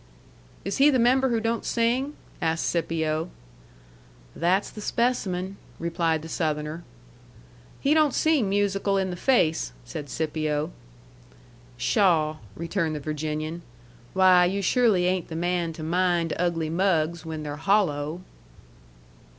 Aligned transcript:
"Is 0.65 0.77
he 0.77 0.89
the 0.89 0.97
member 0.97 1.29
who 1.29 1.39
don't 1.39 1.63
sing?" 1.63 2.15
asked 2.41 2.65
Scipio. 2.65 3.29
"That's 4.35 4.71
the 4.71 4.81
specimen," 4.81 5.57
replied 5.77 6.23
the 6.23 6.27
Southerner. 6.27 6.83
"He 7.79 7.93
don't 7.93 8.11
seem 8.15 8.49
musical 8.49 8.97
in 8.97 9.11
the 9.11 9.15
face," 9.15 9.73
said 9.85 10.09
Scipio. 10.09 10.71
"Pshaw!" 11.77 12.37
returned 12.55 12.95
the 12.95 12.99
Virginian. 12.99 13.61
"Why, 14.13 14.45
you 14.45 14.63
surely 14.63 15.05
ain't 15.05 15.27
the 15.27 15.35
man 15.35 15.71
to 15.73 15.83
mind 15.83 16.33
ugly 16.39 16.71
mugs 16.71 17.23
when 17.23 17.43
they're 17.43 17.57
hollow!" 17.57 18.21